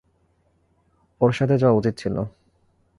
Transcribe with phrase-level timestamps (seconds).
[1.21, 2.15] ওর সাথে যাওয়া উচিৎ ছিল।